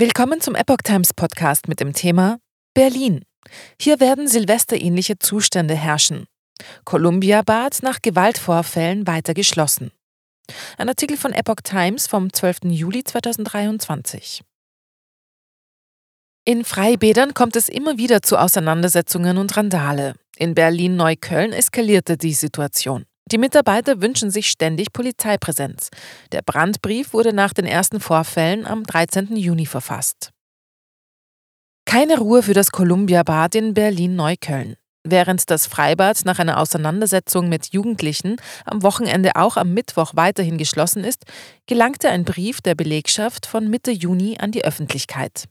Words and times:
Willkommen 0.00 0.40
zum 0.40 0.54
Epoch 0.54 0.78
Times 0.82 1.12
Podcast 1.12 1.68
mit 1.68 1.78
dem 1.78 1.92
Thema 1.92 2.38
Berlin. 2.72 3.22
Hier 3.78 4.00
werden 4.00 4.28
silvesterähnliche 4.28 5.18
Zustände 5.18 5.74
herrschen. 5.74 6.24
Columbia-Bad 6.86 7.82
nach 7.82 8.00
Gewaltvorfällen 8.00 9.06
weiter 9.06 9.34
geschlossen. 9.34 9.90
Ein 10.78 10.88
Artikel 10.88 11.18
von 11.18 11.34
Epoch 11.34 11.60
Times 11.62 12.06
vom 12.06 12.32
12. 12.32 12.60
Juli 12.70 13.04
2023. 13.04 14.40
In 16.46 16.64
Freibädern 16.64 17.34
kommt 17.34 17.54
es 17.56 17.68
immer 17.68 17.98
wieder 17.98 18.22
zu 18.22 18.38
Auseinandersetzungen 18.38 19.36
und 19.36 19.54
Randale. 19.54 20.14
In 20.38 20.54
Berlin-Neukölln 20.54 21.52
eskalierte 21.52 22.16
die 22.16 22.32
Situation. 22.32 23.04
Die 23.32 23.38
Mitarbeiter 23.38 24.00
wünschen 24.02 24.30
sich 24.30 24.48
ständig 24.48 24.92
Polizeipräsenz. 24.92 25.90
Der 26.32 26.42
Brandbrief 26.42 27.12
wurde 27.12 27.32
nach 27.32 27.52
den 27.52 27.66
ersten 27.66 28.00
Vorfällen 28.00 28.66
am 28.66 28.84
13. 28.84 29.36
Juni 29.36 29.66
verfasst. 29.66 30.30
Keine 31.84 32.18
Ruhe 32.18 32.42
für 32.42 32.54
das 32.54 32.70
Columbia-Bad 32.70 33.54
in 33.54 33.74
Berlin-Neukölln. 33.74 34.76
Während 35.02 35.48
das 35.50 35.66
Freibad 35.66 36.24
nach 36.24 36.38
einer 36.38 36.58
Auseinandersetzung 36.58 37.48
mit 37.48 37.72
Jugendlichen 37.72 38.36
am 38.66 38.82
Wochenende 38.82 39.36
auch 39.36 39.56
am 39.56 39.72
Mittwoch 39.72 40.12
weiterhin 40.14 40.58
geschlossen 40.58 41.04
ist, 41.04 41.24
gelangte 41.66 42.10
ein 42.10 42.24
Brief 42.24 42.60
der 42.60 42.74
Belegschaft 42.74 43.46
von 43.46 43.70
Mitte 43.70 43.92
Juni 43.92 44.36
an 44.38 44.50
die 44.50 44.64
Öffentlichkeit. 44.64 45.46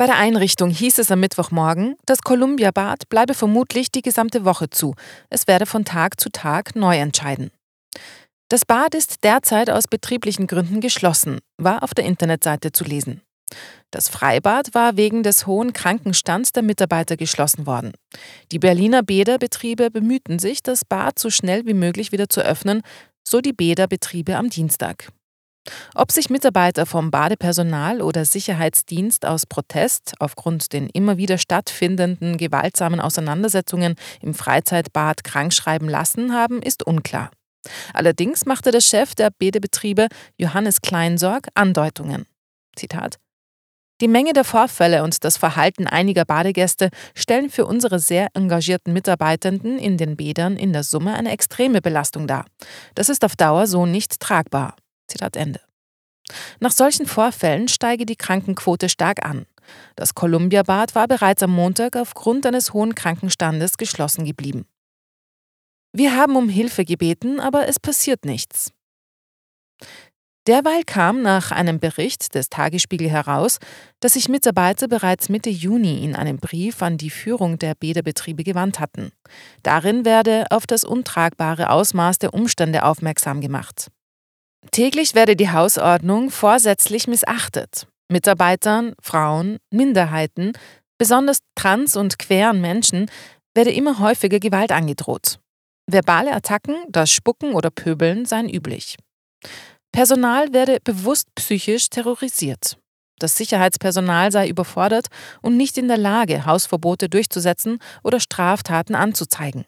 Bei 0.00 0.06
der 0.06 0.16
Einrichtung 0.16 0.70
hieß 0.70 0.98
es 0.98 1.10
am 1.10 1.20
Mittwochmorgen, 1.20 1.94
das 2.06 2.22
Columbia-Bad 2.22 3.10
bleibe 3.10 3.34
vermutlich 3.34 3.92
die 3.92 4.00
gesamte 4.00 4.46
Woche 4.46 4.70
zu. 4.70 4.94
Es 5.28 5.46
werde 5.46 5.66
von 5.66 5.84
Tag 5.84 6.18
zu 6.18 6.30
Tag 6.30 6.74
neu 6.74 6.96
entscheiden. 6.96 7.50
Das 8.48 8.64
Bad 8.64 8.94
ist 8.94 9.24
derzeit 9.24 9.68
aus 9.68 9.88
betrieblichen 9.88 10.46
Gründen 10.46 10.80
geschlossen, 10.80 11.40
war 11.58 11.82
auf 11.82 11.92
der 11.92 12.06
Internetseite 12.06 12.72
zu 12.72 12.84
lesen. 12.84 13.20
Das 13.90 14.08
Freibad 14.08 14.74
war 14.74 14.96
wegen 14.96 15.22
des 15.22 15.46
hohen 15.46 15.74
Krankenstands 15.74 16.52
der 16.52 16.62
Mitarbeiter 16.62 17.18
geschlossen 17.18 17.66
worden. 17.66 17.92
Die 18.52 18.58
Berliner 18.58 19.02
Bäderbetriebe 19.02 19.90
bemühten 19.90 20.38
sich, 20.38 20.62
das 20.62 20.86
Bad 20.86 21.18
so 21.18 21.28
schnell 21.28 21.66
wie 21.66 21.74
möglich 21.74 22.10
wieder 22.10 22.30
zu 22.30 22.40
öffnen, 22.40 22.80
so 23.22 23.42
die 23.42 23.52
Bäderbetriebe 23.52 24.36
am 24.36 24.48
Dienstag. 24.48 25.10
Ob 25.94 26.12
sich 26.12 26.30
Mitarbeiter 26.30 26.86
vom 26.86 27.10
Badepersonal 27.10 28.00
oder 28.00 28.24
Sicherheitsdienst 28.24 29.26
aus 29.26 29.46
Protest 29.46 30.14
aufgrund 30.18 30.72
den 30.72 30.88
immer 30.88 31.16
wieder 31.16 31.38
stattfindenden 31.38 32.36
gewaltsamen 32.36 33.00
Auseinandersetzungen 33.00 33.96
im 34.22 34.34
Freizeitbad 34.34 35.24
krankschreiben 35.24 35.88
lassen 35.88 36.32
haben, 36.32 36.62
ist 36.62 36.86
unklar. 36.86 37.30
Allerdings 37.92 38.46
machte 38.46 38.70
der 38.70 38.80
Chef 38.80 39.14
der 39.14 39.30
Badebetriebe 39.30 40.08
Johannes 40.38 40.80
Kleinsorg 40.80 41.48
Andeutungen. 41.54 42.26
Zitat 42.74 43.18
die 44.00 44.08
Menge 44.08 44.32
der 44.32 44.44
Vorfälle 44.44 45.02
und 45.02 45.24
das 45.24 45.36
Verhalten 45.36 45.86
einiger 45.86 46.24
Badegäste 46.24 46.88
stellen 47.14 47.50
für 47.50 47.66
unsere 47.66 47.98
sehr 47.98 48.28
engagierten 48.32 48.94
Mitarbeitenden 48.94 49.78
in 49.78 49.98
den 49.98 50.16
Bädern 50.16 50.56
in 50.56 50.72
der 50.72 50.84
Summe 50.84 51.14
eine 51.14 51.32
extreme 51.32 51.82
Belastung 51.82 52.26
dar. 52.26 52.46
Das 52.94 53.10
ist 53.10 53.26
auf 53.26 53.36
Dauer 53.36 53.66
so 53.66 53.84
nicht 53.84 54.18
tragbar. 54.18 54.74
Zitat 55.10 55.36
Ende. 55.36 55.60
Nach 56.60 56.72
solchen 56.72 57.06
Vorfällen 57.06 57.68
steige 57.68 58.06
die 58.06 58.16
Krankenquote 58.16 58.88
stark 58.88 59.24
an. 59.24 59.46
Das 59.96 60.14
Columbia-Bad 60.14 60.94
war 60.94 61.08
bereits 61.08 61.42
am 61.42 61.50
Montag 61.50 61.96
aufgrund 61.96 62.46
eines 62.46 62.72
hohen 62.72 62.94
Krankenstandes 62.94 63.76
geschlossen 63.76 64.24
geblieben. 64.24 64.66
Wir 65.92 66.16
haben 66.16 66.36
um 66.36 66.48
Hilfe 66.48 66.84
gebeten, 66.84 67.40
aber 67.40 67.66
es 67.68 67.80
passiert 67.80 68.24
nichts. 68.24 68.72
Derweil 70.46 70.84
kam 70.84 71.20
nach 71.20 71.50
einem 71.50 71.80
Bericht 71.80 72.34
des 72.34 72.48
Tagesspiegel 72.48 73.10
heraus, 73.10 73.58
dass 74.00 74.14
sich 74.14 74.28
Mitarbeiter 74.28 74.88
bereits 74.88 75.28
Mitte 75.28 75.50
Juni 75.50 76.02
in 76.02 76.16
einem 76.16 76.38
Brief 76.38 76.82
an 76.82 76.96
die 76.96 77.10
Führung 77.10 77.58
der 77.58 77.74
Bäderbetriebe 77.74 78.42
gewandt 78.42 78.80
hatten. 78.80 79.12
Darin 79.62 80.04
werde 80.04 80.46
auf 80.50 80.66
das 80.66 80.84
untragbare 80.84 81.70
Ausmaß 81.70 82.18
der 82.18 82.32
Umstände 82.32 82.84
aufmerksam 82.84 83.40
gemacht. 83.40 83.88
Täglich 84.70 85.14
werde 85.14 85.36
die 85.36 85.50
Hausordnung 85.50 86.30
vorsätzlich 86.30 87.08
missachtet. 87.08 87.86
Mitarbeitern, 88.10 88.94
Frauen, 89.00 89.58
Minderheiten, 89.70 90.52
besonders 90.98 91.38
trans- 91.54 91.96
und 91.96 92.18
queeren 92.18 92.60
Menschen 92.60 93.10
werde 93.54 93.72
immer 93.72 93.98
häufiger 93.98 94.38
Gewalt 94.38 94.72
angedroht. 94.72 95.38
Verbale 95.86 96.32
Attacken, 96.32 96.76
das 96.88 97.10
Spucken 97.10 97.54
oder 97.54 97.70
Pöbeln 97.70 98.26
seien 98.26 98.48
üblich. 98.48 98.96
Personal 99.92 100.52
werde 100.52 100.78
bewusst 100.84 101.26
psychisch 101.34 101.88
terrorisiert. 101.88 102.78
Das 103.18 103.36
Sicherheitspersonal 103.36 104.30
sei 104.30 104.48
überfordert 104.48 105.08
und 105.42 105.56
nicht 105.56 105.76
in 105.78 105.88
der 105.88 105.98
Lage, 105.98 106.46
Hausverbote 106.46 107.08
durchzusetzen 107.08 107.78
oder 108.02 108.20
Straftaten 108.20 108.94
anzuzeigen. 108.94 109.66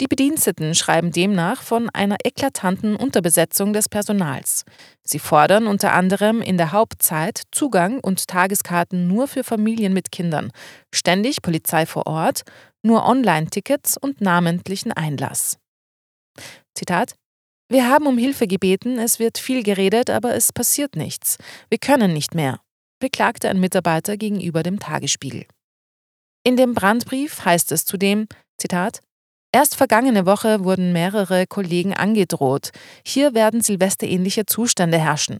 Die 0.00 0.06
Bediensteten 0.06 0.74
schreiben 0.74 1.12
demnach 1.12 1.62
von 1.62 1.90
einer 1.90 2.16
eklatanten 2.24 2.96
Unterbesetzung 2.96 3.72
des 3.72 3.88
Personals. 3.88 4.64
Sie 5.02 5.18
fordern 5.18 5.66
unter 5.66 5.92
anderem 5.92 6.40
in 6.40 6.56
der 6.56 6.72
Hauptzeit 6.72 7.42
Zugang 7.52 8.00
und 8.00 8.26
Tageskarten 8.26 9.06
nur 9.06 9.28
für 9.28 9.44
Familien 9.44 9.92
mit 9.92 10.10
Kindern, 10.10 10.50
ständig 10.94 11.42
Polizei 11.42 11.84
vor 11.84 12.06
Ort, 12.06 12.42
nur 12.82 13.04
Online-Tickets 13.04 13.98
und 13.98 14.20
namentlichen 14.20 14.92
Einlass. 14.92 15.58
Zitat 16.74 17.14
Wir 17.68 17.88
haben 17.88 18.06
um 18.06 18.16
Hilfe 18.16 18.46
gebeten, 18.46 18.98
es 18.98 19.18
wird 19.18 19.38
viel 19.38 19.62
geredet, 19.62 20.08
aber 20.08 20.34
es 20.34 20.52
passiert 20.52 20.96
nichts. 20.96 21.36
Wir 21.68 21.78
können 21.78 22.14
nicht 22.14 22.34
mehr, 22.34 22.60
beklagte 23.00 23.50
ein 23.50 23.60
Mitarbeiter 23.60 24.16
gegenüber 24.16 24.62
dem 24.62 24.78
Tagesspiegel. 24.78 25.44
In 26.42 26.56
dem 26.56 26.74
Brandbrief 26.74 27.44
heißt 27.44 27.70
es 27.72 27.84
zudem, 27.84 28.26
Zitat, 28.58 29.02
Erst 29.52 29.74
vergangene 29.74 30.26
Woche 30.26 30.62
wurden 30.64 30.92
mehrere 30.92 31.46
Kollegen 31.46 31.92
angedroht. 31.92 32.70
Hier 33.04 33.34
werden 33.34 33.62
silvesterähnliche 33.62 34.46
Zustände 34.46 34.98
herrschen. 34.98 35.38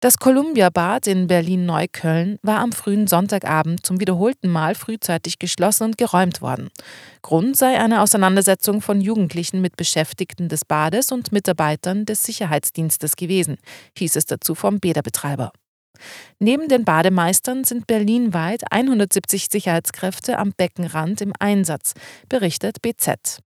Das 0.00 0.18
Columbia-Bad 0.18 1.06
in 1.06 1.26
Berlin-Neukölln 1.26 2.38
war 2.42 2.58
am 2.58 2.72
frühen 2.72 3.06
Sonntagabend 3.06 3.86
zum 3.86 3.98
wiederholten 3.98 4.50
Mal 4.50 4.74
frühzeitig 4.74 5.38
geschlossen 5.38 5.84
und 5.84 5.98
geräumt 5.98 6.42
worden. 6.42 6.68
Grund 7.22 7.56
sei 7.56 7.80
eine 7.80 8.02
Auseinandersetzung 8.02 8.82
von 8.82 9.00
Jugendlichen 9.00 9.62
mit 9.62 9.76
Beschäftigten 9.78 10.50
des 10.50 10.66
Bades 10.66 11.12
und 11.12 11.32
Mitarbeitern 11.32 12.04
des 12.04 12.22
Sicherheitsdienstes 12.24 13.16
gewesen, 13.16 13.56
hieß 13.96 14.16
es 14.16 14.26
dazu 14.26 14.54
vom 14.54 14.80
Bäderbetreiber. 14.80 15.50
Neben 16.38 16.68
den 16.68 16.84
Bademeistern 16.84 17.64
sind 17.64 17.86
berlinweit 17.86 18.62
170 18.70 19.48
Sicherheitskräfte 19.50 20.38
am 20.38 20.52
Beckenrand 20.56 21.20
im 21.20 21.32
Einsatz, 21.38 21.94
berichtet 22.28 22.82
BZ. 22.82 23.40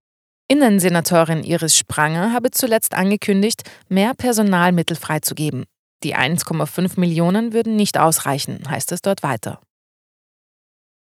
Innensenatorin 0.47 1.43
Iris 1.43 1.77
Spranger 1.77 2.33
habe 2.33 2.51
zuletzt 2.51 2.93
angekündigt, 2.93 3.63
mehr 3.87 4.13
Personalmittel 4.13 4.97
freizugeben. 4.97 5.65
Die 6.03 6.15
1,5 6.15 6.99
Millionen 6.99 7.53
würden 7.53 7.75
nicht 7.75 7.97
ausreichen, 7.97 8.59
heißt 8.67 8.91
es 8.91 9.01
dort 9.01 9.23
weiter. 9.23 9.61